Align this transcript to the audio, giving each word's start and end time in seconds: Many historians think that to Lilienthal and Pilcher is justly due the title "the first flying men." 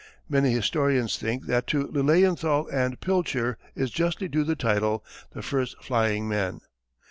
Many 0.27 0.51
historians 0.51 1.15
think 1.15 1.45
that 1.45 1.67
to 1.67 1.85
Lilienthal 1.85 2.67
and 2.69 2.99
Pilcher 2.99 3.59
is 3.75 3.91
justly 3.91 4.27
due 4.27 4.43
the 4.43 4.55
title 4.55 5.05
"the 5.35 5.43
first 5.43 5.75
flying 5.83 6.27
men." 6.27 6.61